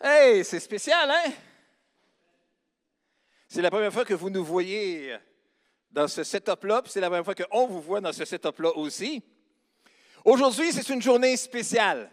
[0.00, 1.32] Hey, c'est spécial, hein?
[3.48, 5.16] C'est la première fois que vous nous voyez
[5.90, 9.22] dans ce setup-là, puis c'est la première fois qu'on vous voit dans ce setup-là aussi.
[10.22, 12.10] Aujourd'hui, c'est une journée spéciale.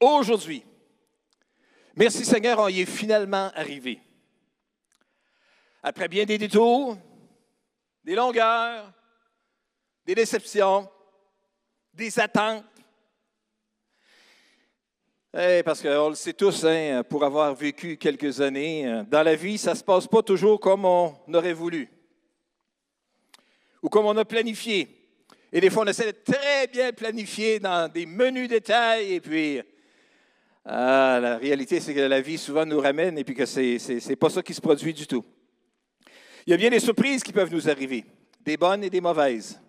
[0.00, 0.64] Aujourd'hui,
[1.94, 4.00] merci Seigneur, on y est finalement arrivé.
[5.82, 6.98] Après bien des détours,
[8.02, 8.92] des longueurs,
[10.04, 10.90] des déceptions,
[11.94, 12.64] des attentes,
[15.38, 19.34] eh, parce qu'on le sait tous, hein, pour avoir vécu quelques années, euh, dans la
[19.34, 21.90] vie, ça ne se passe pas toujours comme on aurait voulu
[23.82, 24.88] ou comme on a planifié.
[25.52, 29.60] Et des fois, on essaie de très bien planifier dans des menus détails, et puis
[30.64, 34.16] ah, la réalité, c'est que la vie souvent nous ramène, et puis que ce n'est
[34.16, 35.24] pas ça qui se produit du tout.
[36.46, 38.04] Il y a bien des surprises qui peuvent nous arriver,
[38.40, 39.60] des bonnes et des mauvaises.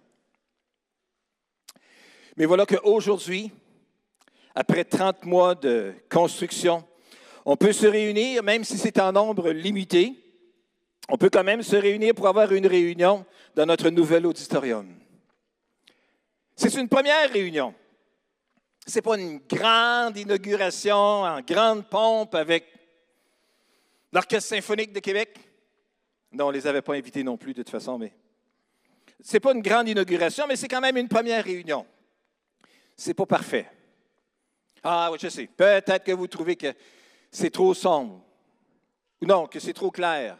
[2.35, 3.51] Mais voilà qu'aujourd'hui,
[4.57, 6.83] après 30 mois de construction.
[7.45, 10.15] On peut se réunir, même si c'est en nombre limité.
[11.09, 13.23] On peut quand même se réunir pour avoir une réunion
[13.55, 14.95] dans notre nouvel auditorium.
[16.55, 17.75] C'est une première réunion.
[18.87, 22.65] Ce n'est pas une grande inauguration en grande pompe avec
[24.11, 25.37] l'Orchestre symphonique de Québec.
[26.31, 28.11] Non, on ne les avait pas invités non plus de toute façon, mais
[29.23, 31.85] ce n'est pas une grande inauguration, mais c'est quand même une première réunion.
[32.97, 33.69] Ce n'est pas parfait.
[34.89, 35.47] Ah oui, je sais.
[35.47, 36.73] Peut-être que vous trouvez que
[37.29, 38.23] c'est trop sombre.
[39.21, 40.37] Non, que c'est trop clair.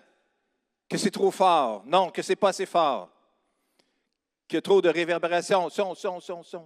[0.87, 1.83] Que c'est trop fort.
[1.85, 3.09] Non, que c'est pas assez fort.
[4.47, 5.69] Qu'il y a trop de réverbération.
[5.69, 6.65] Son, son, son, son.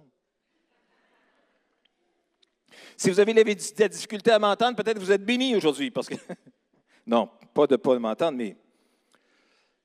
[2.96, 5.90] Si vous avez de la difficulté à m'entendre, peut-être que vous êtes béni aujourd'hui.
[5.90, 6.14] Parce que.
[7.04, 8.56] non, pas de ne pas m'entendre, mais de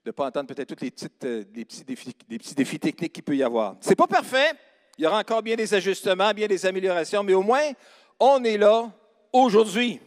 [0.06, 3.23] ne pas entendre peut-être tous les, petites, euh, petits défis, des petits défis techniques qu'il
[3.23, 3.75] peut y avoir.
[3.81, 4.52] Ce n'est pas parfait.
[4.98, 7.72] Il y aura encore bien des ajustements, bien des améliorations, mais au moins,
[8.20, 8.92] on est là
[9.31, 10.00] aujourd'hui.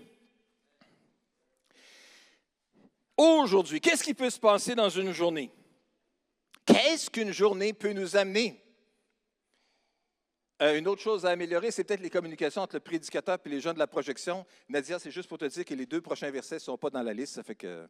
[3.17, 5.53] Aujourd'hui, qu'est-ce qui peut se passer dans une journée?
[6.65, 8.65] Qu'est-ce qu'une journée peut nous amener?
[10.63, 13.61] Euh, une autre chose à améliorer, c'est peut-être les communications entre le prédicateur et les
[13.61, 14.45] gens de la projection.
[14.69, 17.03] Nadia, c'est juste pour te dire que les deux prochains versets ne sont pas dans
[17.03, 17.89] la liste, ça fait que.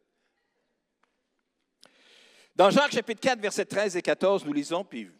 [2.54, 5.10] Dans Jacques chapitre 4, versets 13 et 14, nous lisons, puis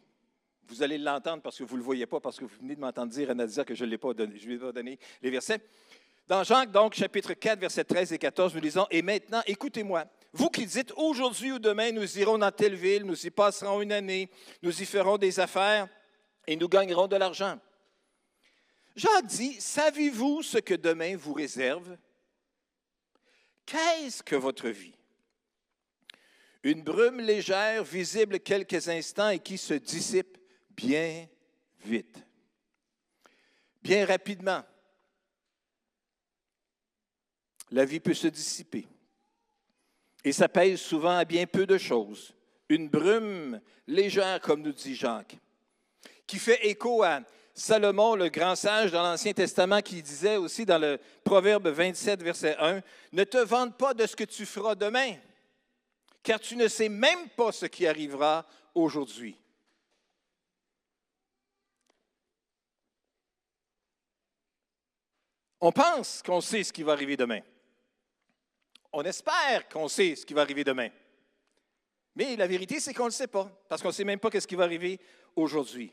[0.71, 2.79] vous allez l'entendre parce que vous ne le voyez pas, parce que vous venez de
[2.79, 5.59] m'entendre dire à Nadia que je ne lui ai pas donné les versets.
[6.27, 10.49] Dans Jacques, donc, chapitre 4, versets 13 et 14, nous lisons Et maintenant, écoutez-moi, vous
[10.49, 14.29] qui dites aujourd'hui ou demain, nous irons dans telle ville, nous y passerons une année,
[14.61, 15.89] nous y ferons des affaires
[16.47, 17.59] et nous gagnerons de l'argent.
[18.95, 21.97] Jacques dit Savez-vous ce que demain vous réserve?
[23.65, 24.95] Qu'est-ce que votre vie?
[26.63, 30.37] Une brume légère, visible quelques instants et qui se dissipe
[30.75, 31.27] bien
[31.79, 32.23] vite,
[33.81, 34.63] bien rapidement.
[37.71, 38.87] La vie peut se dissiper.
[40.23, 42.35] Et ça pèse souvent à bien peu de choses.
[42.69, 45.37] Une brume légère, comme nous dit Jacques,
[46.27, 47.21] qui fait écho à
[47.53, 52.55] Salomon, le grand sage dans l'Ancien Testament, qui disait aussi dans le Proverbe 27, verset
[52.57, 55.15] 1, Ne te vante pas de ce que tu feras demain,
[56.23, 59.40] car tu ne sais même pas ce qui arrivera aujourd'hui.
[65.61, 67.41] On pense qu'on sait ce qui va arriver demain.
[68.91, 70.89] On espère qu'on sait ce qui va arriver demain.
[72.15, 74.29] Mais la vérité, c'est qu'on ne le sait pas, parce qu'on ne sait même pas
[74.31, 74.99] ce qui va arriver
[75.35, 75.91] aujourd'hui.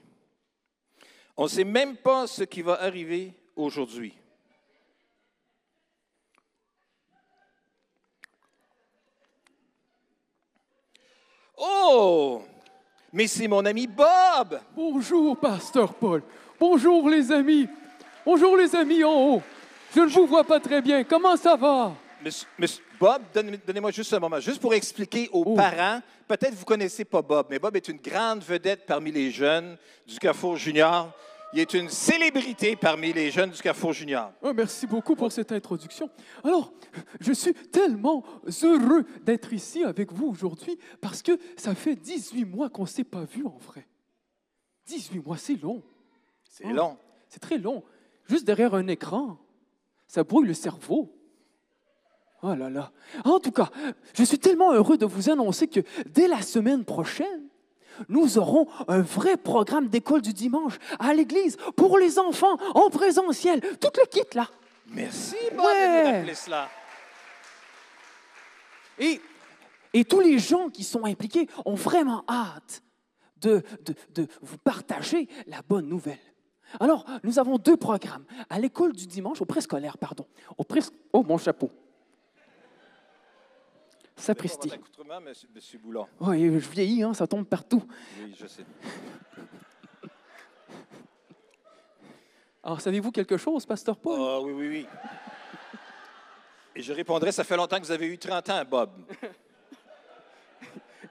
[1.37, 4.15] On ne sait même pas ce qui va arriver aujourd'hui.
[11.59, 12.43] Oh!
[13.13, 14.61] Mais c'est mon ami Bob!
[14.75, 16.23] Bonjour, pasteur Paul.
[16.59, 17.69] Bonjour, les amis.
[18.25, 19.43] Bonjour, les amis en haut.
[19.95, 21.05] Je ne vous vois pas très bien.
[21.05, 21.95] Comment ça va?
[22.59, 25.55] Monsieur, Bob, donnez-moi juste un moment, juste pour expliquer aux oh.
[25.55, 26.01] parents.
[26.27, 29.77] Peut-être vous ne connaissez pas Bob, mais Bob est une grande vedette parmi les jeunes
[30.07, 31.13] du Carrefour Junior.
[31.55, 34.33] Il est une célébrité parmi les jeunes du Carrefour Junior.
[34.43, 36.11] Oh, merci beaucoup pour cette introduction.
[36.45, 36.73] Alors,
[37.21, 38.23] je suis tellement
[38.63, 43.05] heureux d'être ici avec vous aujourd'hui parce que ça fait 18 mois qu'on ne s'est
[43.05, 43.87] pas vu en vrai.
[44.87, 45.83] 18 mois, c'est long.
[46.45, 46.99] C'est long.
[47.29, 47.83] C'est très long.
[48.29, 49.39] Juste derrière un écran.
[50.09, 51.15] Ça brouille le cerveau.
[52.43, 52.93] Oh là là.
[53.25, 53.71] En tout cas,
[54.15, 57.49] je suis tellement heureux de vous annoncer que dès la semaine prochaine,
[58.09, 63.61] nous aurons un vrai programme d'école du dimanche à l'église pour les enfants en présentiel.
[63.61, 64.49] Tout le kit là.
[64.87, 66.25] Merci, Bob, ouais.
[66.25, 66.69] de cela.
[68.99, 69.21] Et,
[69.93, 72.83] et tous les gens qui sont impliqués ont vraiment hâte
[73.41, 76.19] de, de, de vous partager la bonne nouvelle.
[76.81, 78.25] Alors, nous avons deux programmes.
[78.51, 80.27] À l'école du dimanche, au préscolaire, pardon.
[80.57, 80.81] Au prés...
[81.13, 81.71] Oh, mon chapeau.
[84.17, 84.71] Sapristi.
[85.25, 86.07] Monsieur, monsieur Boulon.
[86.21, 87.83] Oui, je vieillis, hein, ça tombe partout.
[88.21, 88.65] Oui, je sais.
[92.63, 94.19] Alors, savez-vous quelque chose, Pasteur Paul?
[94.21, 94.87] Ah oui, oui, oui.
[96.75, 98.91] Et je répondrai, ça fait longtemps que vous avez eu 30 ans, Bob.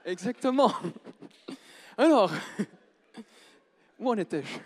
[0.04, 0.72] Exactement.
[1.96, 2.30] Alors,
[3.98, 4.60] où en étais-je?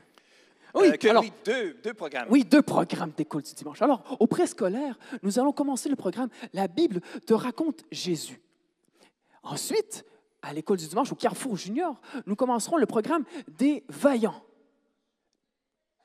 [0.82, 2.26] Oui, Euh, que- alors, oui, deux, deux programmes.
[2.30, 3.80] Oui, deux programmes d'école du dimanche.
[3.82, 8.40] Alors, au préscolaire, nous allons commencer le programme La Bible te raconte Jésus.
[9.42, 10.04] Ensuite,
[10.42, 14.42] à l'école du dimanche, au Carrefour Junior, nous commencerons le programme des vaillants.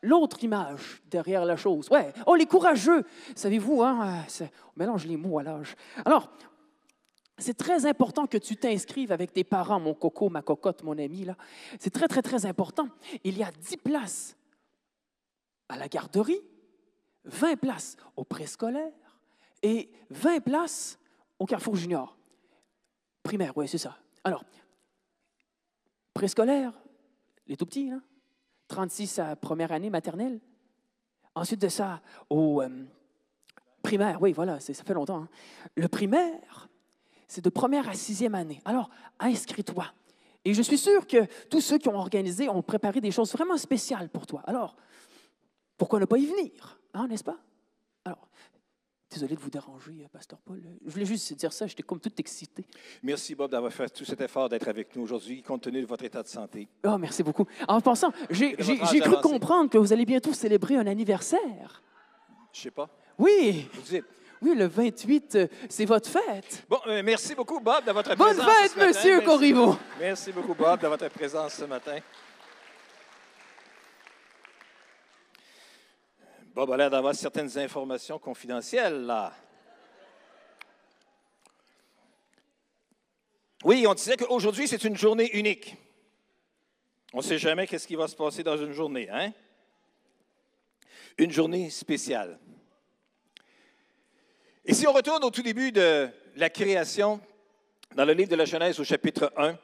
[0.03, 1.89] L'autre image derrière la chose.
[1.89, 2.13] Ouais.
[2.27, 3.03] Oh, les courageux.
[3.35, 5.75] Savez-vous, hein, on mélange les mots à l'âge.
[6.05, 6.29] Alors,
[7.39, 11.25] c'est très important que tu t'inscrives avec tes parents, mon coco, ma cocotte, mon ami.
[11.25, 11.35] là.
[11.79, 12.89] C'est très, très, très important.
[13.23, 14.36] Il y a 10 places
[15.69, 16.41] à la garderie,
[17.25, 18.91] 20 places au préscolaire
[19.61, 20.99] et 20 places
[21.39, 22.17] au Carrefour Junior.
[23.23, 23.97] Primaire, oui, c'est ça.
[24.23, 24.43] Alors,
[26.13, 26.73] préscolaire,
[27.47, 27.99] les tout petits, là,
[28.67, 30.39] 36 à première année maternelle.
[31.35, 32.85] Ensuite de ça, au euh,
[33.83, 35.23] primaire, oui, voilà, ça fait longtemps.
[35.23, 35.29] hein.
[35.75, 36.67] Le primaire,
[37.27, 38.61] c'est de première à sixième année.
[38.65, 39.85] Alors, inscris-toi.
[40.45, 43.57] Et je suis sûr que tous ceux qui ont organisé ont préparé des choses vraiment
[43.57, 44.41] spéciales pour toi.
[44.45, 44.77] Alors,
[45.77, 47.37] pourquoi ne pas y venir, hein, n'est-ce pas?
[48.05, 48.27] Alors,
[49.11, 50.61] désolé de vous déranger, euh, Pasteur Paul.
[50.85, 52.65] Je voulais juste dire ça, j'étais comme tout excité.
[53.03, 56.03] Merci, Bob, d'avoir fait tout cet effort d'être avec nous aujourd'hui, compte tenu de votre
[56.03, 56.67] état de santé.
[56.85, 57.45] Oh, merci beaucoup.
[57.67, 61.81] En passant, j'ai cru comprendre que vous allez bientôt célébrer un anniversaire.
[62.53, 62.89] Je sais pas.
[63.19, 64.05] Oui, Vous dites.
[64.41, 66.65] oui, le 28, euh, c'est votre fête.
[66.69, 68.45] Bon, euh, merci beaucoup, Bob, de votre Bonne présence.
[68.45, 68.87] fête, ce matin.
[68.89, 69.21] Monsieur.
[69.21, 69.75] Corriveau.
[69.99, 71.97] Merci beaucoup, Bob, de votre présence ce matin.
[76.57, 79.31] Bob a l'air d'avoir certaines informations confidentielles, là.
[83.63, 85.75] Oui, on disait qu'aujourd'hui, c'est une journée unique.
[87.13, 89.31] On ne sait jamais qu'est-ce qui va se passer dans une journée, hein?
[91.19, 92.39] Une journée spéciale.
[94.65, 97.21] Et si on retourne au tout début de la création,
[97.93, 99.59] dans le livre de la Genèse au chapitre 1,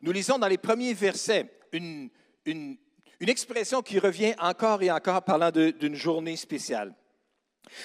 [0.00, 2.08] nous lisons dans les premiers versets une,
[2.46, 2.78] une-
[3.20, 6.94] une expression qui revient encore et encore parlant d'une journée spéciale.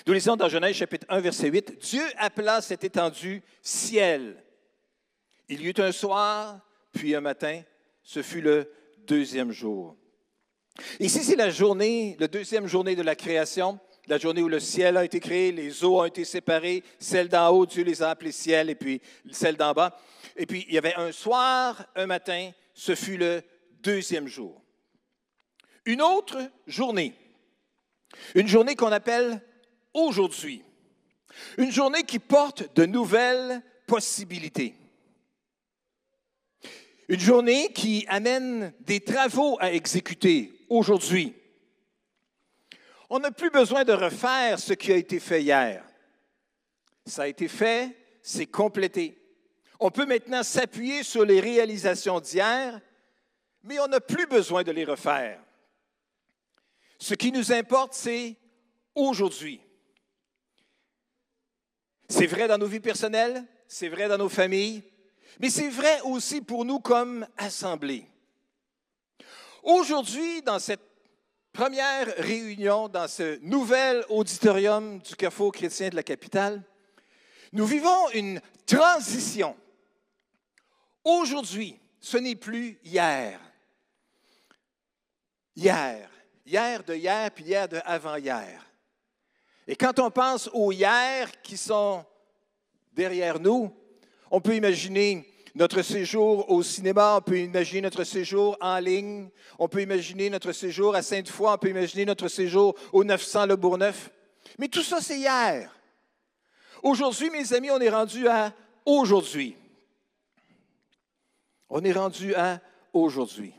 [0.08, 4.42] Nous lisons dans Genèse chapitre 1, verset 8, Dieu appela cette étendue ciel.
[5.50, 6.60] Il y eut un soir,
[6.94, 7.62] puis un matin,
[8.02, 8.72] ce fut le
[9.06, 9.98] deuxième jour.
[11.00, 14.98] Ici, c'est la journée, la deuxième journée de la création, la journée où le ciel
[14.98, 18.32] a été créé, les eaux ont été séparées, celle d'en haut, Dieu les a appelées
[18.32, 19.02] ciel, et puis
[19.32, 19.98] celle d'en bas.
[20.36, 23.44] Et puis, il y avait un soir, un matin, ce fut le
[23.82, 24.63] deuxième jour.
[25.86, 27.14] Une autre journée,
[28.36, 29.42] une journée qu'on appelle
[29.94, 30.64] aujourd'hui,
[31.58, 34.76] une journée qui porte de nouvelles possibilités.
[37.10, 41.36] Une journée qui amène des travaux à exécuter aujourd'hui.
[43.10, 45.84] On n'a plus besoin de refaire ce qui a été fait hier.
[47.06, 49.20] Ça a été fait, c'est complété.
[49.80, 52.80] On peut maintenant s'appuyer sur les réalisations d'hier,
[53.64, 55.42] mais on n'a plus besoin de les refaire.
[57.00, 58.38] Ce qui nous importe, c'est
[58.96, 59.62] aujourd'hui.
[62.08, 64.84] C'est vrai dans nos vies personnelles, c'est vrai dans nos familles,
[65.40, 68.06] mais c'est vrai aussi pour nous comme assemblée.
[69.64, 70.82] Aujourd'hui, dans cette
[71.52, 76.62] première réunion, dans ce nouvel auditorium du Carrefour chrétien de la capitale,
[77.52, 79.56] nous vivons une transition.
[81.04, 83.40] Aujourd'hui, ce n'est plus hier.
[85.56, 86.10] Hier.
[86.46, 88.62] Hier de hier, puis hier de avant-hier.
[89.68, 92.04] Et quand on pense aux hier qui sont
[92.92, 93.74] derrière nous,
[94.30, 99.68] on peut imaginer notre séjour au cinéma, on peut imaginer notre séjour en ligne, on
[99.68, 104.10] peut imaginer notre séjour à Sainte-Foy, on peut imaginer notre séjour au 900 Le Bourgneuf.
[104.58, 105.74] Mais tout ça, c'est hier.
[106.82, 108.52] Aujourd'hui, mes amis, on est rendu à
[108.86, 109.56] aujourd'hui.
[111.70, 112.60] On est rendu à
[112.92, 113.54] aujourd'hui.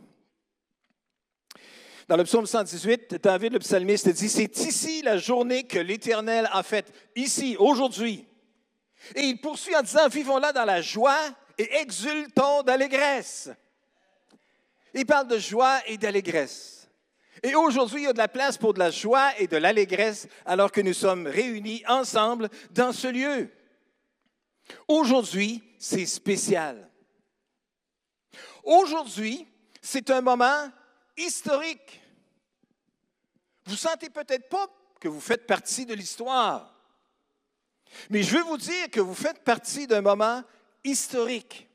[2.09, 6.63] Dans le psaume 118, David le psalmiste dit, c'est ici la journée que l'Éternel a
[6.63, 8.27] faite, ici, aujourd'hui.
[9.15, 11.19] Et il poursuit en disant, vivons-la dans la joie
[11.57, 13.51] et exultons d'allégresse.
[14.93, 16.89] Il parle de joie et d'allégresse.
[17.43, 20.29] Et aujourd'hui, il y a de la place pour de la joie et de l'allégresse
[20.45, 23.51] alors que nous sommes réunis ensemble dans ce lieu.
[24.89, 26.91] Aujourd'hui, c'est spécial.
[28.63, 29.47] Aujourd'hui,
[29.83, 30.71] c'est un moment
[31.17, 32.01] historique.
[33.67, 34.69] Vous sentez peut-être pas
[35.01, 36.75] que vous faites partie de l'histoire.
[38.11, 40.43] Mais je veux vous dire que vous faites partie d'un moment
[40.83, 41.69] historique.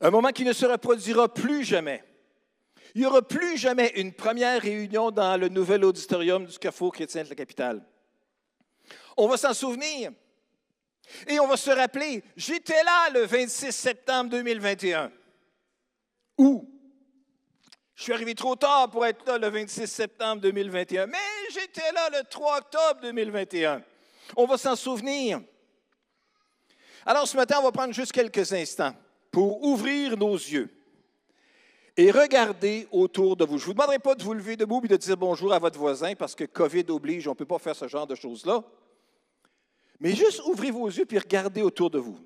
[0.00, 2.04] Un moment qui ne se reproduira plus jamais.
[2.94, 7.24] Il n'y aura plus jamais une première réunion dans le nouvel auditorium du Carrefour chrétien
[7.24, 7.84] de la capitale.
[9.16, 10.12] On va s'en souvenir.
[11.28, 15.12] Et on va se rappeler, j'étais là le 26 septembre 2021.
[16.38, 16.75] Où?
[17.96, 21.16] Je suis arrivé trop tard pour être là le 26 septembre 2021, mais
[21.50, 23.82] j'étais là le 3 octobre 2021.
[24.36, 25.40] On va s'en souvenir.
[27.06, 28.92] Alors ce matin, on va prendre juste quelques instants
[29.30, 30.68] pour ouvrir nos yeux
[31.96, 33.56] et regarder autour de vous.
[33.56, 35.78] Je ne vous demanderai pas de vous lever debout et de dire bonjour à votre
[35.78, 38.62] voisin parce que COVID oblige, on ne peut pas faire ce genre de choses-là.
[40.00, 42.18] Mais juste ouvrez vos yeux et regardez autour de vous.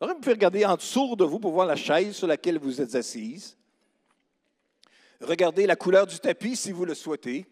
[0.00, 2.96] vous pouvez regarder en dessous de vous pour voir la chaise sur laquelle vous êtes
[2.96, 3.56] assise.
[5.20, 7.46] Regardez la couleur du tapis si vous le souhaitez.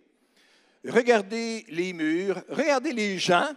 [0.87, 2.43] Regardez les murs.
[2.49, 3.51] Regardez les gens.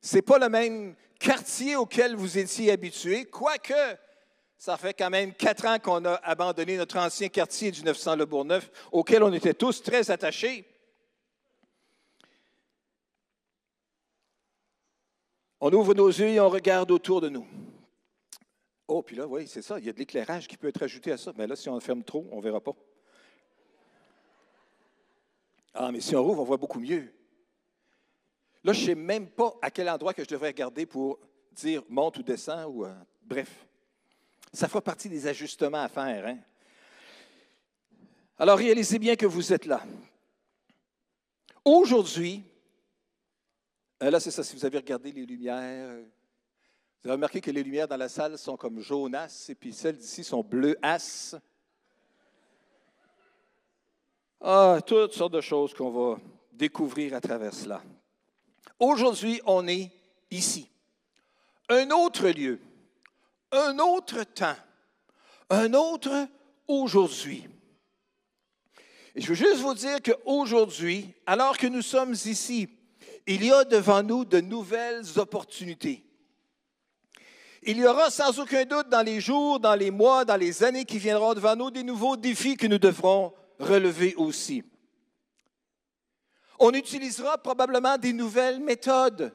[0.00, 3.74] Ce n'est pas le même quartier auquel vous étiez habitué, quoique
[4.56, 8.26] ça fait quand même quatre ans qu'on a abandonné notre ancien quartier du 900 Le
[8.26, 10.66] Bourgneuf, auquel on était tous très attachés.
[15.60, 17.46] On ouvre nos yeux et on regarde autour de nous.
[18.92, 21.12] Oh, puis là, oui, c'est ça, il y a de l'éclairage qui peut être ajouté
[21.12, 21.32] à ça.
[21.36, 22.74] Mais là, si on ferme trop, on ne verra pas.
[25.72, 27.14] Ah, mais si on rouvre, on voit beaucoup mieux.
[28.64, 31.20] Là, je ne sais même pas à quel endroit que je devrais regarder pour
[31.52, 32.92] dire monte ou descend ou euh,
[33.22, 33.64] bref.
[34.52, 36.26] Ça fera partie des ajustements à faire.
[36.26, 36.38] Hein?
[38.38, 39.84] Alors, réalisez bien que vous êtes là.
[41.64, 42.42] Aujourd'hui,
[44.02, 45.92] euh, là, c'est ça, si vous avez regardé les lumières,
[47.02, 49.96] vous avez remarqué que les lumières dans la salle sont comme jaunasse et puis celles
[49.96, 51.34] d'ici sont bleuasses.
[54.42, 56.20] Ah, toutes sortes de choses qu'on va
[56.52, 57.82] découvrir à travers cela.
[58.78, 59.90] Aujourd'hui, on est
[60.30, 60.70] ici.
[61.70, 62.60] Un autre lieu,
[63.50, 64.56] un autre temps,
[65.48, 66.28] un autre
[66.68, 67.48] aujourd'hui.
[69.14, 72.68] Et je veux juste vous dire qu'aujourd'hui, alors que nous sommes ici,
[73.26, 76.04] il y a devant nous de nouvelles opportunités.
[77.62, 80.86] Il y aura sans aucun doute dans les jours, dans les mois, dans les années
[80.86, 84.64] qui viendront devant nous des nouveaux défis que nous devrons relever aussi.
[86.58, 89.34] On utilisera probablement des nouvelles méthodes.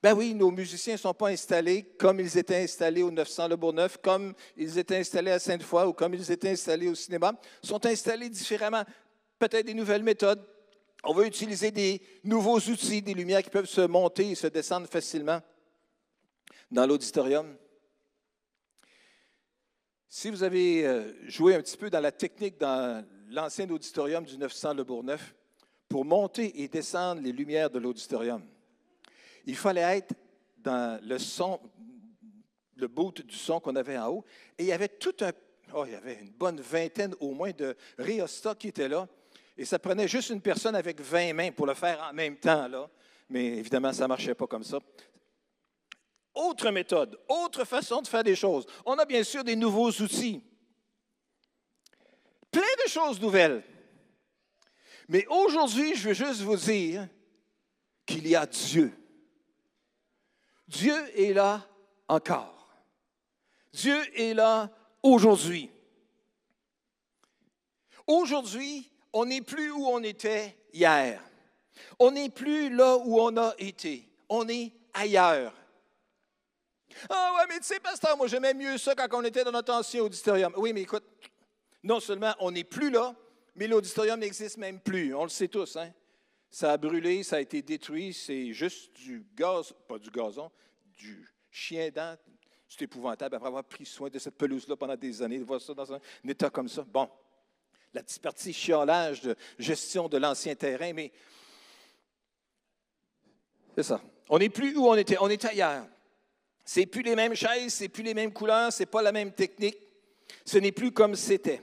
[0.00, 3.56] Ben oui, nos musiciens ne sont pas installés comme ils étaient installés au 900 Le
[3.56, 7.32] Bourgneuf, comme ils étaient installés à Sainte-Foy ou comme ils étaient installés au cinéma.
[7.64, 8.84] Ils sont installés différemment.
[9.40, 10.44] Peut-être des nouvelles méthodes.
[11.02, 14.86] On va utiliser des nouveaux outils, des lumières qui peuvent se monter et se descendre
[14.86, 15.40] facilement
[16.70, 17.56] dans l'auditorium.
[20.08, 24.38] Si vous avez euh, joué un petit peu dans la technique dans l'ancien auditorium du
[24.38, 25.34] 900 Le Bourgneuf,
[25.88, 28.42] pour monter et descendre les lumières de l'auditorium,
[29.46, 30.14] il fallait être
[30.58, 31.60] dans le son,
[32.76, 34.24] le boot du son qu'on avait en haut,
[34.58, 35.32] et il y avait tout un,
[35.72, 39.08] oh, il y avait une bonne vingtaine au moins de rhéostats qui étaient là,
[39.56, 42.68] et ça prenait juste une personne avec 20 mains pour le faire en même temps,
[42.68, 42.88] là.
[43.30, 44.78] Mais évidemment, ça ne marchait pas comme ça.
[46.38, 48.64] Autre méthode, autre façon de faire des choses.
[48.86, 50.40] On a bien sûr des nouveaux outils.
[52.52, 53.64] Plein de choses nouvelles.
[55.08, 57.08] Mais aujourd'hui, je veux juste vous dire
[58.06, 58.92] qu'il y a Dieu.
[60.68, 61.66] Dieu est là
[62.06, 62.72] encore.
[63.72, 64.70] Dieu est là
[65.02, 65.72] aujourd'hui.
[68.06, 71.20] Aujourd'hui, on n'est plus où on était hier.
[71.98, 74.08] On n'est plus là où on a été.
[74.28, 75.52] On est ailleurs.
[77.08, 79.72] Ah ouais, mais tu sais, pasteur, moi j'aimais mieux ça quand on était dans notre
[79.72, 80.52] ancien auditorium.
[80.56, 81.04] Oui, mais écoute,
[81.82, 83.14] non seulement on n'est plus là,
[83.54, 85.14] mais l'auditorium n'existe même plus.
[85.14, 85.92] On le sait tous, hein?
[86.50, 90.50] Ça a brûlé, ça a été détruit, c'est juste du gaz, pas du gazon,
[90.96, 92.16] du chien dent.
[92.68, 95.74] C'est épouvantable après avoir pris soin de cette pelouse-là pendant des années, de voir ça
[95.74, 96.82] dans un état comme ça.
[96.82, 97.08] Bon,
[97.92, 101.12] la petite partie chiolage de gestion de l'ancien terrain, mais
[103.74, 104.00] c'est ça.
[104.28, 105.86] On n'est plus où on était, on est ailleurs.
[106.70, 109.78] C'est plus les mêmes chaises, c'est plus les mêmes couleurs, c'est pas la même technique.
[110.44, 111.62] Ce n'est plus comme c'était.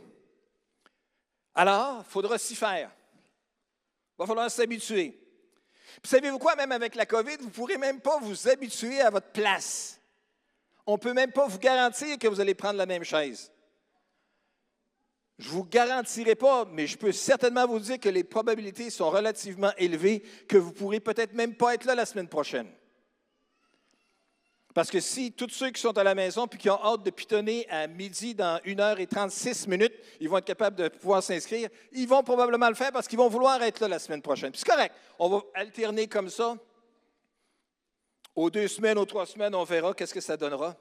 [1.54, 2.90] Alors, il faudra s'y faire.
[2.90, 5.16] Il va falloir s'habituer.
[6.02, 9.12] Puis savez-vous quoi, même avec la COVID, vous ne pourrez même pas vous habituer à
[9.12, 10.02] votre place.
[10.88, 13.52] On ne peut même pas vous garantir que vous allez prendre la même chaise.
[15.38, 19.12] Je ne vous garantirai pas, mais je peux certainement vous dire que les probabilités sont
[19.12, 22.72] relativement élevées que vous ne pourrez peut-être même pas être là la semaine prochaine.
[24.76, 27.10] Parce que si tous ceux qui sont à la maison puis qui ont hâte de
[27.10, 31.24] pitonner à midi dans 1 heure et 36 minutes, ils vont être capables de pouvoir
[31.24, 34.52] s'inscrire, ils vont probablement le faire parce qu'ils vont vouloir être là la semaine prochaine.
[34.52, 34.94] Puis c'est correct.
[35.18, 36.58] On va alterner comme ça.
[38.36, 40.76] Aux deux semaines, aux trois semaines, on verra qu'est-ce que ça donnera.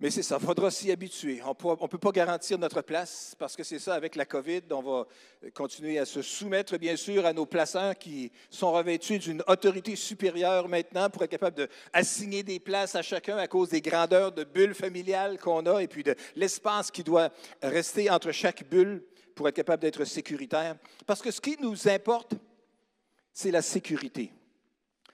[0.00, 1.40] Mais c'est ça, il faudra s'y habituer.
[1.44, 4.82] On ne peut pas garantir notre place parce que c'est ça, avec la COVID, on
[4.82, 5.06] va
[5.54, 10.68] continuer à se soumettre, bien sûr, à nos placeurs qui sont revêtus d'une autorité supérieure
[10.68, 14.74] maintenant pour être capable d'assigner des places à chacun à cause des grandeurs de bulles
[14.74, 17.30] familiales qu'on a et puis de l'espace qui doit
[17.62, 19.04] rester entre chaque bulle
[19.36, 20.76] pour être capable d'être sécuritaire.
[21.06, 22.34] Parce que ce qui nous importe,
[23.32, 24.32] c'est la sécurité.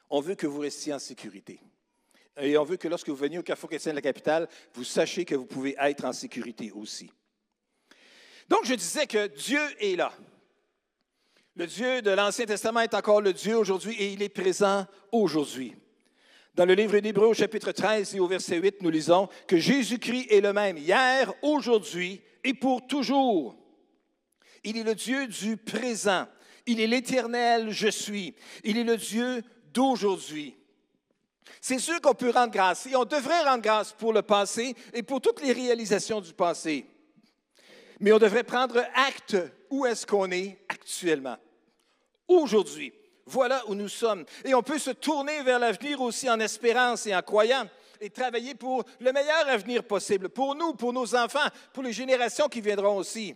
[0.09, 1.61] On veut que vous restiez en sécurité.
[2.39, 5.25] Et on veut que lorsque vous venez au Carrefour chrétien de la capitale, vous sachiez
[5.25, 7.11] que vous pouvez être en sécurité aussi.
[8.49, 10.13] Donc, je disais que Dieu est là.
[11.57, 15.75] Le Dieu de l'Ancien Testament est encore le Dieu aujourd'hui et il est présent aujourd'hui.
[16.55, 20.29] Dans le livre d'Hébreu au chapitre 13 et au verset 8, nous lisons que Jésus-Christ
[20.31, 23.57] est le même hier, aujourd'hui et pour toujours.
[24.65, 26.27] Il est le Dieu du présent.
[26.67, 28.35] Il est l'éternel je suis.
[28.65, 30.57] Il est le Dieu d'aujourd'hui.
[31.61, 35.03] C'est sûr qu'on peut rendre grâce et on devrait rendre grâce pour le passé et
[35.03, 36.87] pour toutes les réalisations du passé.
[38.01, 39.37] Mais on devrait prendre acte
[39.69, 41.37] où est-ce qu'on est actuellement.
[42.29, 42.93] Aujourd'hui,
[43.27, 44.25] voilà où nous sommes.
[44.45, 47.69] Et on peut se tourner vers l'avenir aussi en espérance et en croyant
[48.01, 52.49] et travailler pour le meilleur avenir possible, pour nous, pour nos enfants, pour les générations
[52.49, 53.35] qui viendront aussi.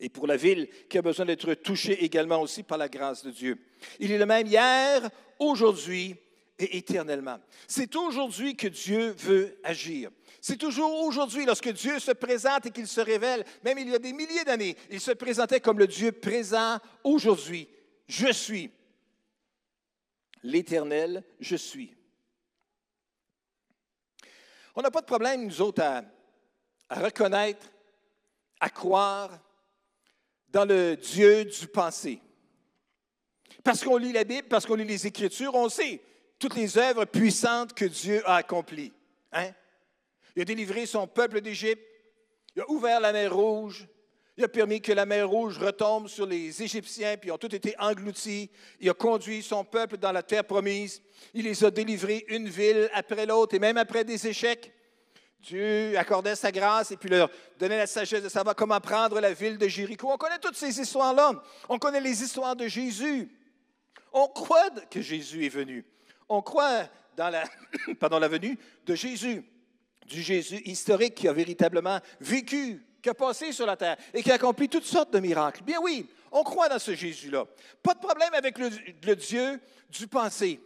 [0.00, 3.30] Et pour la ville qui a besoin d'être touchée également aussi par la grâce de
[3.30, 3.58] Dieu.
[3.98, 6.16] Il est le même hier, aujourd'hui
[6.58, 7.38] et éternellement.
[7.68, 10.10] C'est aujourd'hui que Dieu veut agir.
[10.40, 13.98] C'est toujours aujourd'hui, lorsque Dieu se présente et qu'il se révèle, même il y a
[13.98, 17.68] des milliers d'années, il se présentait comme le Dieu présent aujourd'hui.
[18.06, 18.70] Je suis.
[20.42, 21.94] L'Éternel, je suis.
[24.74, 26.04] On n'a pas de problème, nous autres, à,
[26.90, 27.66] reconnaître,
[28.60, 29.40] à croire
[30.48, 32.20] dans le Dieu du passé.
[33.64, 36.00] Parce qu'on lit la Bible, parce qu'on lit les Écritures, on sait
[36.38, 38.92] toutes les œuvres puissantes que Dieu a accomplies.
[39.32, 39.50] Hein?
[40.34, 41.82] Il a délivré son peuple d'Égypte,
[42.54, 43.86] il a ouvert la mer Rouge,
[44.38, 47.54] il a permis que la mer Rouge retombe sur les Égyptiens, puis ils ont tous
[47.54, 48.50] été engloutis.
[48.80, 51.00] Il a conduit son peuple dans la terre promise.
[51.32, 54.72] Il les a délivrés une ville après l'autre, et même après des échecs.
[55.40, 59.32] Dieu accordait sa grâce et puis leur donnait la sagesse de savoir comment prendre la
[59.32, 60.10] ville de Jéricho.
[60.10, 61.42] On connaît toutes ces histoires-là.
[61.68, 63.30] On connaît les histoires de Jésus.
[64.12, 65.84] On croit que Jésus est venu.
[66.28, 67.30] On croit dans
[68.18, 69.44] la, venue de Jésus,
[70.06, 74.30] du Jésus historique qui a véritablement vécu, qui a passé sur la terre et qui
[74.30, 75.62] a accompli toutes sortes de miracles.
[75.62, 77.46] Bien oui, on croit dans ce Jésus-là.
[77.82, 79.60] Pas de problème avec le Dieu
[79.90, 80.60] du passé.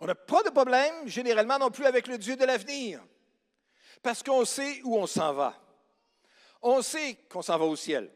[0.00, 3.00] On n'a pas de problème généralement non plus avec le Dieu de l'avenir,
[4.02, 5.58] parce qu'on sait où on s'en va.
[6.60, 8.10] On sait qu'on s'en va au ciel.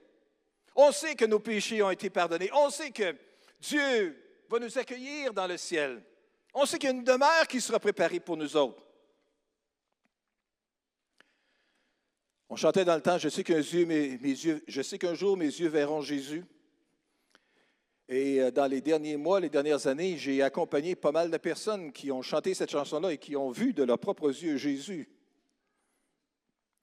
[0.75, 2.51] On sait que nos péchés ont été pardonnés.
[2.53, 3.17] On sait que
[3.61, 4.17] Dieu
[4.49, 6.03] va nous accueillir dans le ciel.
[6.55, 8.83] On sait qu'il y a une demeure qui sera préparée pour nous autres.
[12.49, 16.01] On chantait dans le temps, je sais qu'un je sais qu'un jour mes yeux verront
[16.01, 16.45] Jésus.
[18.09, 21.93] Et euh, dans les derniers mois, les dernières années, j'ai accompagné pas mal de personnes
[21.93, 25.11] qui ont chanté cette chanson-là et qui ont vu de leurs propres yeux Jésus,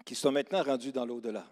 [0.05, 1.51] qui sont maintenant rendus dans l'au-delà.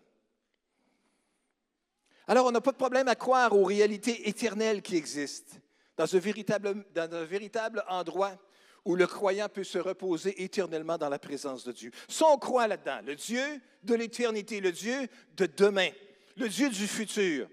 [2.28, 5.58] Alors, on n'a pas de problème à croire aux réalités éternelles qui existent
[5.98, 8.38] dans un véritable, endroit
[8.86, 11.92] où le croyant peut se reposer éternellement dans la présence de Dieu.
[12.08, 15.90] Si on croit là-dedans, le Dieu de l'éternité, le Dieu de demain,
[16.36, 17.48] le Dieu du futur.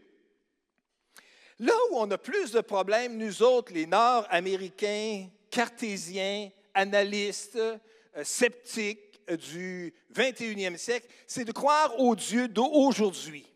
[1.61, 9.21] Là où on a plus de problèmes, nous autres, les Nord-Américains, cartésiens, analystes, euh, sceptiques
[9.53, 13.50] du 21e siècle, c'est de croire au Dieu d'aujourd'hui.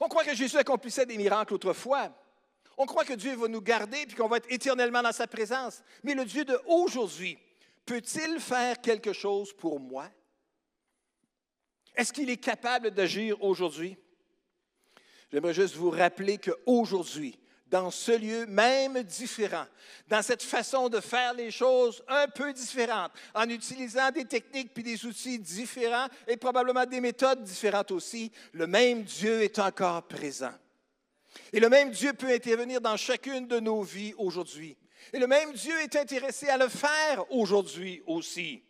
[0.00, 2.10] On croit que Jésus accomplissait des miracles autrefois.
[2.78, 5.82] On croit que Dieu va nous garder et qu'on va être éternellement dans sa présence.
[6.02, 7.38] Mais le Dieu d'aujourd'hui,
[7.84, 10.08] peut-il faire quelque chose pour moi?
[11.94, 13.98] Est-ce qu'il est capable d'agir aujourd'hui?
[15.30, 17.38] J'aimerais juste vous rappeler qu'aujourd'hui,
[17.70, 19.66] dans ce lieu même différent,
[20.08, 24.82] dans cette façon de faire les choses un peu différentes, en utilisant des techniques puis
[24.82, 30.52] des outils différents et probablement des méthodes différentes aussi, le même Dieu est encore présent.
[31.52, 34.76] Et le même Dieu peut intervenir dans chacune de nos vies aujourd'hui.
[35.12, 38.62] Et le même Dieu est intéressé à le faire aujourd'hui aussi.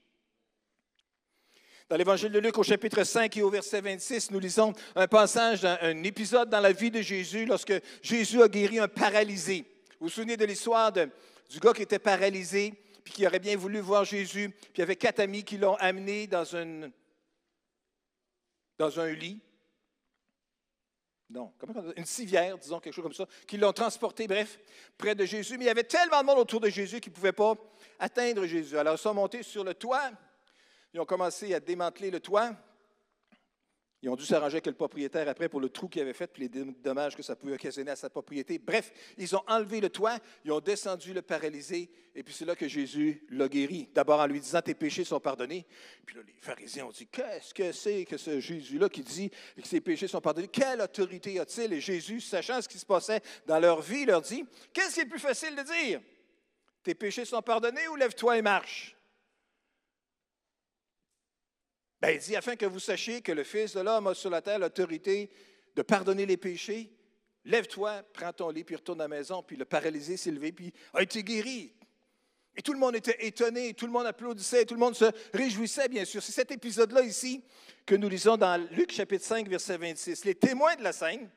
[1.90, 5.64] Dans l'Évangile de Luc, au chapitre 5 et au verset 26, nous lisons un passage,
[5.64, 9.64] un épisode dans la vie de Jésus lorsque Jésus a guéri un paralysé.
[9.98, 13.80] Vous vous souvenez de l'histoire du gars qui était paralysé, puis qui aurait bien voulu
[13.80, 16.44] voir Jésus, puis il y avait quatre amis qui l'ont amené dans,
[18.78, 19.40] dans un lit.
[21.28, 21.52] Non,
[21.96, 24.60] une civière, disons, quelque chose comme ça, qui l'ont transporté, bref,
[24.96, 25.58] près de Jésus.
[25.58, 27.54] Mais il y avait tellement de monde autour de Jésus qu'ils ne pouvaient pas
[27.98, 28.78] atteindre Jésus.
[28.78, 30.12] Alors, ils sont montés sur le toit.
[30.92, 32.54] Ils ont commencé à démanteler le toit.
[34.02, 36.48] Ils ont dû s'arranger avec le propriétaire après pour le trou qu'il avait fait, puis
[36.48, 38.58] les dommages que ça pouvait occasionner à sa propriété.
[38.58, 42.56] Bref, ils ont enlevé le toit, ils ont descendu le paralysé, et puis c'est là
[42.56, 43.90] que Jésus l'a guéri.
[43.92, 45.66] D'abord en lui disant Tes péchés sont pardonnés.
[46.06, 49.68] Puis là, les pharisiens ont dit Qu'est-ce que c'est que ce Jésus-là qui dit que
[49.68, 50.48] ses péchés sont pardonnés?
[50.48, 51.70] Quelle autorité a-t-il?
[51.74, 55.06] Et Jésus, sachant ce qui se passait dans leur vie, leur dit Qu'est-ce qui est
[55.06, 56.00] plus facile de dire?
[56.82, 58.96] Tes péchés sont pardonnés ou lève-toi et marche?
[62.00, 64.40] Ben, il dit, afin que vous sachiez que le Fils de l'homme a sur la
[64.40, 65.30] terre l'autorité
[65.76, 66.90] de pardonner les péchés,
[67.44, 69.42] lève-toi, prends ton lit, puis retourne à la maison.
[69.42, 71.74] Puis le paralysé s'est levé, puis a été guéri.
[72.56, 75.88] Et tout le monde était étonné, tout le monde applaudissait, tout le monde se réjouissait,
[75.88, 76.22] bien sûr.
[76.22, 77.44] C'est cet épisode-là ici
[77.86, 80.24] que nous lisons dans Luc chapitre 5, verset 26.
[80.24, 81.28] Les témoins de la scène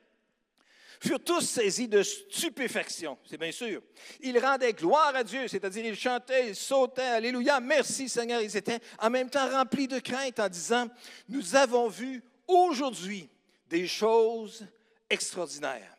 [1.04, 3.82] furent tous saisis de stupéfaction, c'est bien sûr.
[4.20, 8.40] Ils rendaient gloire à Dieu, c'est-à-dire ils chantaient, ils sautaient, Alléluia, merci Seigneur.
[8.40, 10.88] Ils étaient en même temps remplis de crainte en disant,
[11.28, 13.28] nous avons vu aujourd'hui
[13.68, 14.66] des choses
[15.10, 15.96] extraordinaires.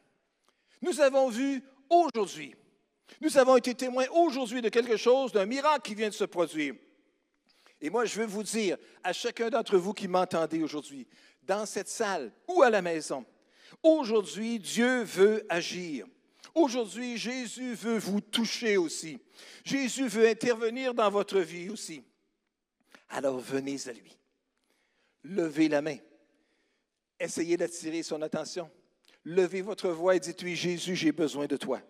[0.82, 2.56] Nous avons vu aujourd'hui,
[3.22, 6.76] nous avons été témoins aujourd'hui de quelque chose, d'un miracle qui vient de se produire.
[7.82, 11.08] Et moi, je veux vous dire à chacun d'entre vous qui m'entendez aujourd'hui,
[11.44, 13.26] dans cette salle ou à la maison,
[13.84, 16.06] Aujourd'hui, Dieu veut agir.
[16.54, 19.20] Aujourd'hui, Jésus veut vous toucher aussi.
[19.64, 22.04] Jésus veut intervenir dans votre vie aussi.
[23.10, 24.18] Alors venez à lui.
[25.24, 25.98] Levez la main.
[27.20, 28.70] Essayez d'attirer son attention.
[29.24, 31.82] Levez votre voix et dites-lui, Jésus, j'ai besoin de toi.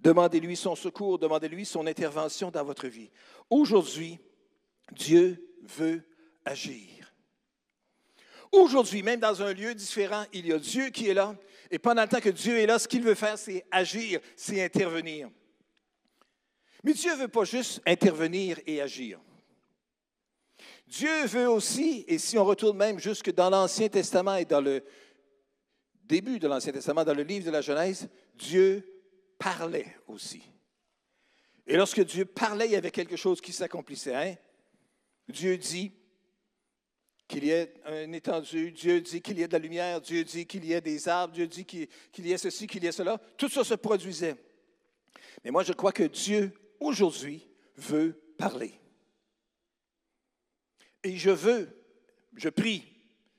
[0.00, 3.10] Demandez-lui son secours, demandez-lui son intervention dans votre vie.
[3.48, 4.18] Aujourd'hui,
[4.90, 6.02] Dieu veut
[6.44, 7.01] agir.
[8.52, 11.34] Aujourd'hui, même dans un lieu différent, il y a Dieu qui est là.
[11.70, 14.62] Et pendant le temps que Dieu est là, ce qu'il veut faire, c'est agir, c'est
[14.62, 15.30] intervenir.
[16.84, 19.18] Mais Dieu ne veut pas juste intervenir et agir.
[20.86, 24.84] Dieu veut aussi, et si on retourne même jusque dans l'Ancien Testament et dans le
[26.04, 28.86] début de l'Ancien Testament, dans le livre de la Genèse, Dieu
[29.38, 30.42] parlait aussi.
[31.66, 34.14] Et lorsque Dieu parlait, il y avait quelque chose qui s'accomplissait.
[34.14, 34.34] Hein?
[35.28, 35.92] Dieu dit,
[37.32, 40.46] qu'il y ait un étendu, Dieu dit qu'il y ait de la lumière, Dieu dit
[40.46, 43.18] qu'il y ait des arbres, Dieu dit qu'il y ait ceci, qu'il y ait cela.
[43.38, 44.36] Tout ça se produisait.
[45.42, 48.74] Mais moi, je crois que Dieu, aujourd'hui, veut parler.
[51.02, 51.70] Et je veux,
[52.36, 52.84] je prie,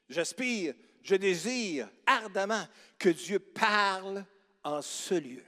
[0.09, 2.65] j'aspire, je désire ardemment
[2.97, 4.25] que Dieu parle
[4.63, 5.43] en ce lieu.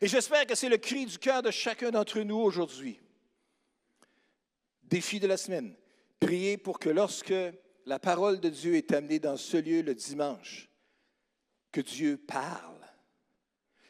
[0.00, 2.98] Et j'espère que c'est le cri du cœur de chacun d'entre nous aujourd'hui.
[4.86, 5.74] Défi de la semaine.
[6.20, 7.34] Priez pour que lorsque
[7.84, 10.68] la parole de Dieu est amenée dans ce lieu le dimanche,
[11.72, 12.80] que Dieu parle,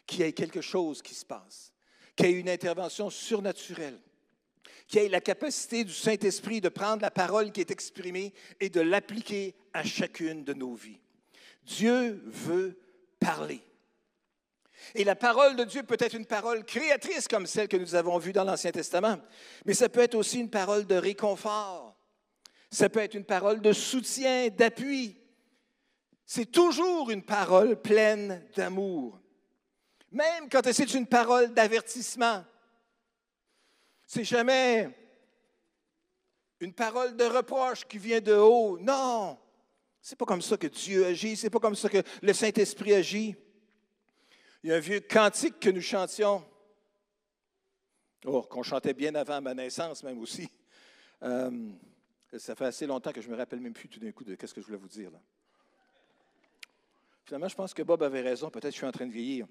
[0.06, 1.72] qu'il y ait quelque chose qui se passe,
[2.14, 4.00] qu'il y ait une intervention surnaturelle,
[4.86, 8.70] qu'il y ait la capacité du Saint-Esprit de prendre la parole qui est exprimée et
[8.70, 11.00] de l'appliquer à chacune de nos vies.
[11.64, 12.78] Dieu veut
[13.18, 13.60] parler.
[14.94, 18.18] Et la parole de Dieu peut être une parole créatrice comme celle que nous avons
[18.18, 19.18] vue dans l'Ancien Testament,
[19.64, 21.96] mais ça peut être aussi une parole de réconfort.
[22.70, 25.16] Ça peut être une parole de soutien, d'appui.
[26.24, 29.20] C'est toujours une parole pleine d'amour.
[30.10, 32.44] Même quand c'est une parole d'avertissement.
[34.06, 34.90] C'est jamais
[36.60, 38.78] une parole de reproche qui vient de haut.
[38.78, 39.38] Non,
[40.00, 43.36] c'est pas comme ça que Dieu agit, c'est pas comme ça que le Saint-Esprit agit.
[44.66, 46.44] Il y a un vieux cantique que nous chantions,
[48.24, 50.48] oh, qu'on chantait bien avant ma naissance même aussi.
[51.22, 51.70] Euh,
[52.36, 54.52] ça fait assez longtemps que je me rappelle même plus tout d'un coup de ce
[54.52, 55.12] que je voulais vous dire.
[55.12, 55.20] Là.
[57.26, 58.50] Finalement, je pense que Bob avait raison.
[58.50, 59.46] Peut-être que je suis en train de vieillir.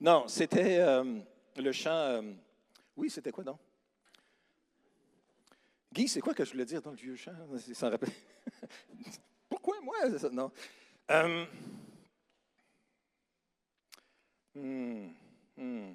[0.00, 1.20] Non, c'était euh,
[1.56, 1.90] le chant.
[1.92, 2.22] Euh,
[2.96, 3.60] oui, c'était quoi donc?
[5.92, 7.36] Guy, c'est quoi que je voulais dire dans le vieux chant?
[9.48, 9.96] Pourquoi moi?
[10.32, 10.50] Non?
[14.60, 15.08] Hmm,
[15.56, 15.94] hmm.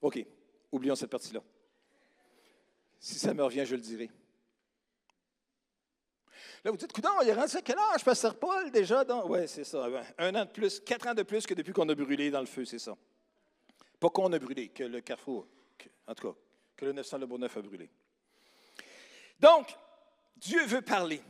[0.00, 0.24] OK,
[0.72, 1.42] oublions cette partie-là.
[2.98, 4.10] Si ça me revient, je le dirai.
[6.64, 9.04] Là, vous dites, coudon, il est rendu à quel âge, Pasteur Paul, déjà?
[9.26, 9.86] Oui, c'est ça.
[10.16, 12.46] Un an de plus, quatre ans de plus que depuis qu'on a brûlé dans le
[12.46, 12.96] feu, c'est ça.
[14.00, 15.46] Pas qu'on a brûlé, que le carrefour,
[16.06, 16.38] en tout cas,
[16.74, 17.90] que le 900 Le Bourneuf a brûlé.
[19.38, 19.76] Donc,
[20.38, 21.22] Dieu veut parler.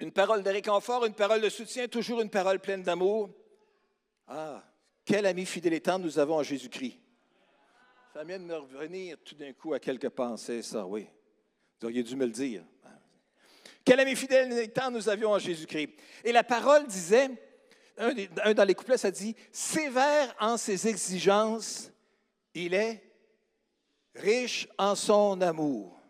[0.00, 3.30] Une parole de réconfort, une parole de soutien, toujours une parole pleine d'amour.
[4.32, 4.62] Ah,
[5.04, 7.00] quel ami fidèle et tendre nous avons en Jésus-Christ.
[8.14, 11.08] Ça vient de me revenir tout d'un coup à quelques pensées, ça, oui.
[11.80, 12.62] Vous auriez dû me le dire.
[13.84, 15.90] Quel ami fidèle et tendre nous avions en Jésus-Christ.
[16.22, 17.28] Et la parole disait,
[17.98, 21.90] un, dans les couplets, ça dit, sévère en ses exigences,
[22.54, 23.02] il est
[24.14, 26.00] riche en son amour.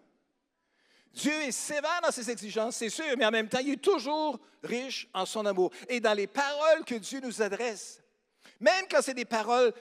[1.15, 4.39] Dieu est sévère dans ses exigences, c'est sûr, mais en même temps, il est toujours
[4.63, 5.73] riche en son amour.
[5.89, 8.03] Et dans les paroles que Dieu nous adresse,
[8.61, 9.73] même quand c'est des paroles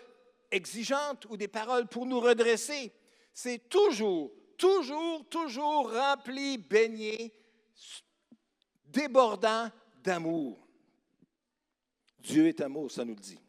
[0.51, 2.91] exigeantes ou des paroles pour nous redresser,
[3.33, 7.33] c'est toujours, toujours, toujours rempli, baigné,
[8.85, 9.69] débordant
[10.03, 10.65] d'amour.
[12.19, 13.39] Dieu est amour, ça nous le dit.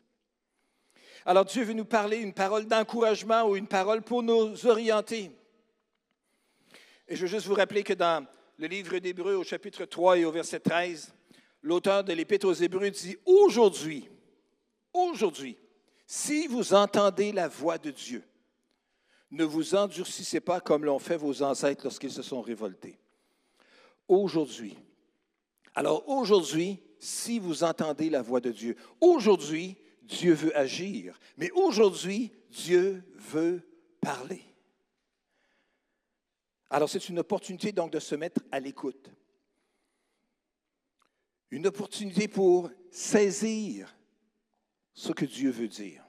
[1.24, 5.30] Alors Dieu veut nous parler une parole d'encouragement ou une parole pour nous orienter.
[7.08, 10.24] Et je veux juste vous rappeler que dans le livre d'Hébreu au chapitre 3 et
[10.24, 11.12] au verset 13,
[11.62, 14.08] l'auteur de l'Épître aux Hébreux dit, aujourd'hui,
[14.92, 15.56] aujourd'hui,
[16.06, 18.24] si vous entendez la voix de Dieu,
[19.30, 22.98] ne vous endurcissez pas comme l'ont fait vos ancêtres lorsqu'ils se sont révoltés.
[24.08, 24.76] Aujourd'hui.
[25.74, 32.32] Alors aujourd'hui, si vous entendez la voix de Dieu, aujourd'hui, Dieu veut agir, mais aujourd'hui,
[32.50, 33.62] Dieu veut
[34.00, 34.42] parler.
[36.68, 39.10] Alors c'est une opportunité donc de se mettre à l'écoute.
[41.52, 43.94] Une opportunité pour saisir
[45.00, 46.04] ce que Dieu veut dire.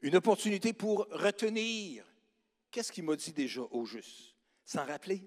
[0.00, 2.04] Une opportunité pour retenir
[2.70, 5.22] qu'est-ce qu'il m'a dit déjà au juste, s'en rappeler?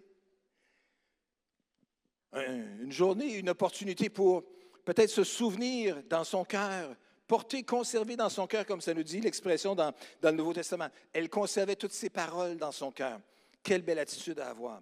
[2.33, 4.43] Une journée, une opportunité pour
[4.85, 6.95] peut-être se souvenir dans son cœur,
[7.27, 10.89] porter, conserver dans son cœur, comme ça nous dit l'expression dans, dans, le Nouveau Testament.
[11.11, 13.19] Elle conservait toutes ses paroles dans son cœur.
[13.61, 14.81] Quelle belle attitude à avoir.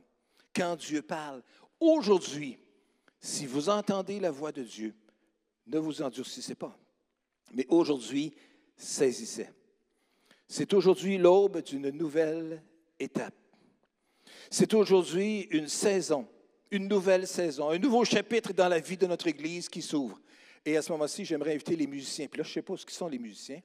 [0.56, 1.42] Quand Dieu parle,
[1.80, 2.60] aujourd'hui,
[3.20, 4.96] si vous entendez la voix de Dieu,
[5.68, 6.78] ne vous endurcissez pas.
[7.54, 8.34] Mais aujourd'hui,
[8.76, 9.50] saisissez.
[10.48, 12.62] C'est aujourd'hui l'aube d'une nouvelle
[13.00, 13.36] étape.
[14.50, 16.28] C'est aujourd'hui une saison,
[16.72, 20.20] une nouvelle saison, un nouveau chapitre dans la vie de notre Église qui s'ouvre.
[20.66, 22.28] Et à ce moment-ci, j'aimerais inviter les musiciens.
[22.28, 23.62] Puis là, je ne sais pas ce qui sont les musiciens.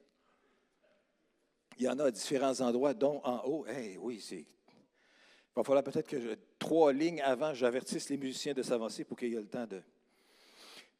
[1.77, 3.65] Il y en a à différents endroits, dont en haut.
[3.69, 4.45] Eh oui, c'est.
[4.45, 9.29] Il va falloir peut-être que trois lignes avant, j'avertisse les musiciens de s'avancer pour qu'il
[9.29, 9.81] y ait le temps de,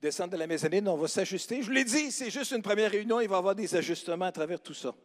[0.01, 1.61] descendre de la mezzanine, on va s'ajuster.
[1.61, 4.25] Je vous l'ai dit, c'est juste une première réunion, il va y avoir des ajustements
[4.25, 4.95] à travers tout ça.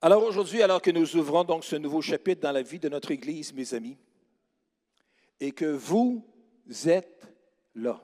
[0.00, 3.10] Alors aujourd'hui, alors que nous ouvrons donc ce nouveau chapitre dans la vie de notre
[3.10, 3.96] Église, mes amis,
[5.40, 6.24] et que vous
[6.86, 7.26] êtes
[7.74, 8.02] là.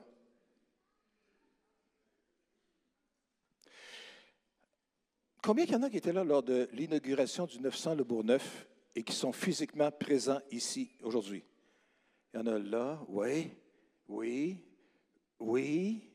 [5.41, 8.65] Combien il y en a qui étaient là lors de l'inauguration du 900 Le Bourgneuf
[8.95, 11.43] et qui sont physiquement présents ici aujourd'hui?
[12.33, 13.51] Il y en a là, oui,
[14.07, 14.63] oui,
[15.43, 16.09] oui,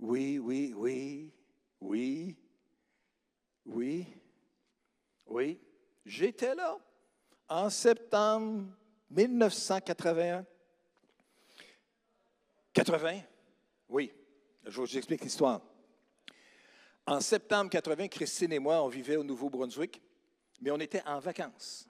[0.00, 1.32] oui, oui, oui,
[1.80, 2.36] oui,
[3.64, 4.06] oui,
[5.26, 5.60] oui.
[6.04, 6.76] J'étais là
[7.48, 8.64] en septembre
[9.10, 10.44] 1981.
[12.72, 13.20] 80?
[13.88, 14.12] Oui,
[14.66, 15.60] je vous explique l'histoire.
[17.06, 20.02] En septembre 80, Christine et moi, on vivait au Nouveau-Brunswick,
[20.60, 21.88] mais on était en vacances.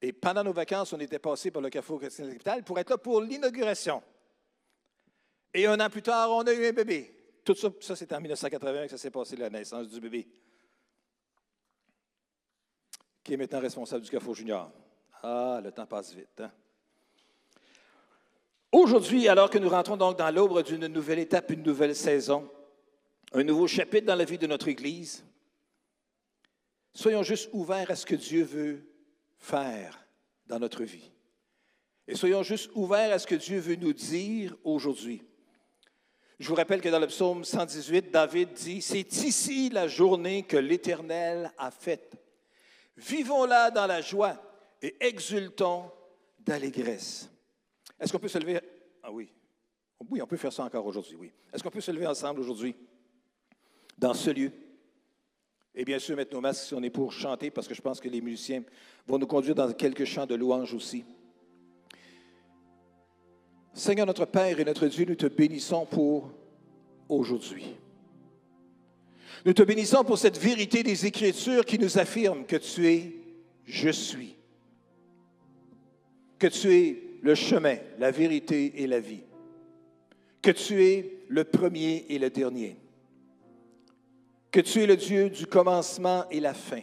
[0.00, 3.20] Et pendant nos vacances, on était passé par le Carrefour Christine pour être là pour
[3.20, 4.02] l'inauguration.
[5.54, 7.14] Et un an plus tard, on a eu un bébé.
[7.44, 10.28] Tout ça, ça c'était en 1980 que ça s'est passé, la naissance du bébé.
[13.22, 14.72] Qui est maintenant responsable du CAFO Junior.
[15.22, 16.40] Ah, le temps passe vite.
[16.40, 16.50] Hein?
[18.72, 22.50] Aujourd'hui, alors que nous rentrons donc dans l'aube d'une nouvelle étape, une nouvelle saison,
[23.32, 25.24] un nouveau chapitre dans la vie de notre Église,
[26.92, 28.84] soyons juste ouverts à ce que Dieu veut
[29.38, 30.04] faire
[30.46, 31.12] dans notre vie.
[32.08, 35.22] Et soyons juste ouverts à ce que Dieu veut nous dire aujourd'hui.
[36.38, 40.56] Je vous rappelle que dans le psaume 118, David dit, C'est ici la journée que
[40.56, 42.16] l'Éternel a faite.
[42.96, 44.40] Vivons-la dans la joie
[44.82, 45.90] et exultons
[46.40, 47.30] d'allégresse.
[48.00, 48.60] Est-ce qu'on peut se lever?
[49.02, 49.32] Ah oui.
[50.10, 51.32] Oui, on peut faire ça encore aujourd'hui, oui.
[51.52, 52.74] Est-ce qu'on peut se lever ensemble aujourd'hui
[53.96, 54.50] dans ce lieu?
[55.74, 58.00] Et bien sûr, mettre nos masques si on est pour chanter, parce que je pense
[58.00, 58.62] que les musiciens
[59.06, 61.04] vont nous conduire dans quelques chants de louange aussi.
[63.74, 66.30] Seigneur notre Père et notre Dieu, nous te bénissons pour
[67.08, 67.74] aujourd'hui.
[69.44, 73.12] Nous te bénissons pour cette vérité des Écritures qui nous affirme que tu es
[73.66, 74.36] je suis,
[76.38, 79.24] que tu es le chemin, la vérité et la vie,
[80.40, 82.76] que tu es le premier et le dernier,
[84.52, 86.82] que tu es le Dieu du commencement et la fin,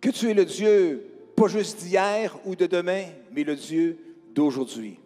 [0.00, 1.04] que tu es le Dieu
[1.36, 3.98] pas juste d'hier ou de demain, mais le Dieu
[4.34, 4.98] d'aujourd'hui.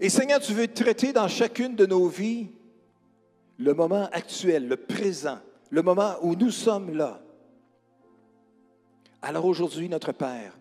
[0.00, 2.48] Et Seigneur, tu veux traiter dans chacune de nos vies
[3.58, 5.38] le moment actuel, le présent,
[5.70, 7.20] le moment où nous sommes là.
[9.20, 10.58] Alors aujourd'hui, notre Père,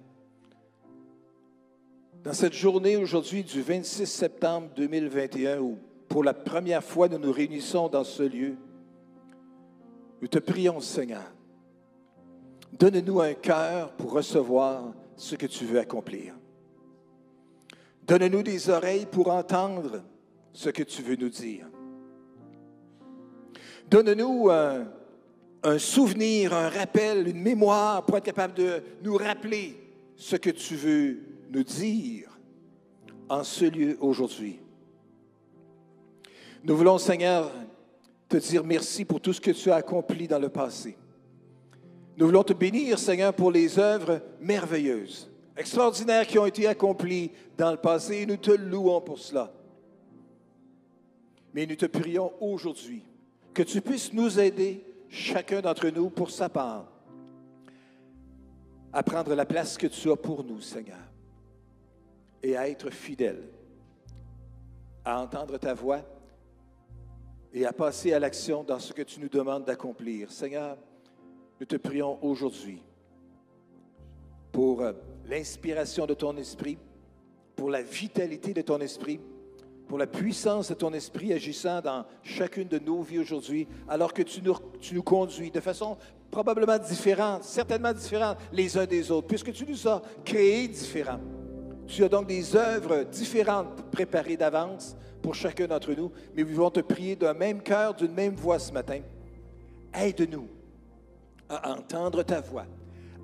[2.23, 5.77] dans cette journée aujourd'hui du 26 septembre 2021, où
[6.09, 8.57] pour la première fois nous nous réunissons dans ce lieu,
[10.21, 11.31] nous te prions, Seigneur,
[12.73, 16.38] donne-nous un cœur pour recevoir ce que tu veux accomplir.
[18.09, 20.01] Donne-nous des oreilles pour entendre
[20.51, 21.67] ce que tu veux nous dire.
[23.87, 24.87] Donne-nous un,
[25.61, 29.77] un, souvenir, un rappel, une mémoire pour être capable de nous rappeler
[30.15, 31.19] ce que tu veux
[31.51, 32.35] nous dire
[33.29, 34.59] en ce lieu aujourd'hui.
[36.63, 37.51] Nous voulons, Seigneur,
[38.27, 40.97] te dire merci pour tout ce que tu as accompli dans le passé.
[42.17, 47.71] Nous voulons te bénir, Seigneur, pour les œuvres merveilleuses, extraordinaires qui ont été accomplies dans
[47.71, 49.51] le passé et nous te louons pour cela.
[51.53, 53.03] Mais nous te prions aujourd'hui
[53.53, 56.85] que tu puisses nous aider, chacun d'entre nous, pour sa part,
[58.93, 60.97] à prendre la place que tu as pour nous, Seigneur,
[62.41, 63.43] et à être fidèle,
[65.03, 66.01] à entendre ta voix
[67.53, 70.31] et à passer à l'action dans ce que tu nous demandes d'accomplir.
[70.31, 70.77] Seigneur,
[71.59, 72.81] nous te prions aujourd'hui
[74.51, 74.93] pour euh,
[75.29, 76.77] l'inspiration de ton esprit,
[77.55, 79.19] pour la vitalité de ton esprit,
[79.87, 84.21] pour la puissance de ton esprit agissant dans chacune de nos vies aujourd'hui, alors que
[84.21, 85.97] tu nous, tu nous conduis de façon
[86.31, 91.19] probablement différente, certainement différente les uns des autres, puisque tu nous as créés différents.
[91.87, 96.71] Tu as donc des œuvres différentes préparées d'avance pour chacun d'entre nous, mais nous voulons
[96.71, 99.01] te prier d'un même cœur, d'une même voix ce matin.
[99.93, 100.47] Aide-nous
[101.49, 102.65] à entendre ta voix.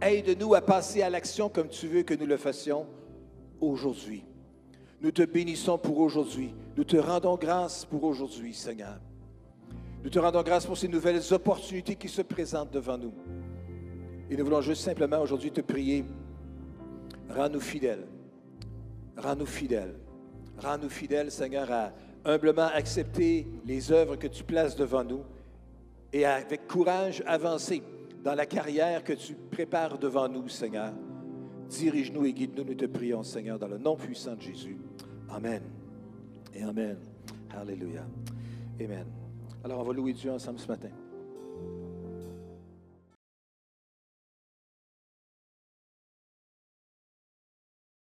[0.01, 2.86] Aide-nous à passer à l'action comme tu veux que nous le fassions
[3.62, 4.23] aujourd'hui.
[5.01, 6.53] Nous te bénissons pour aujourd'hui.
[6.75, 8.99] Nous te rendons grâce pour aujourd'hui, Seigneur.
[10.03, 13.13] Nous te rendons grâce pour ces nouvelles opportunités qui se présentent devant nous.
[14.29, 16.05] Et nous voulons juste simplement aujourd'hui te prier.
[17.29, 18.05] Rends-nous fidèles.
[19.17, 19.95] Rends-nous fidèles.
[20.58, 21.91] Rends-nous fidèles, Seigneur, à
[22.25, 25.23] humblement accepter les œuvres que tu places devant nous
[26.12, 27.81] et avec courage avancer
[28.25, 30.91] dans la carrière que tu prépares devant nous, Seigneur.
[31.69, 34.77] Dirige-nous et guide-nous, nous te prions, Seigneur, dans le nom puissant de Jésus.
[35.29, 35.61] Amen.
[36.51, 36.97] Et Amen.
[37.55, 38.03] Alléluia.
[38.81, 39.05] Amen.
[39.63, 40.89] Alors, on va louer Dieu ensemble ce matin.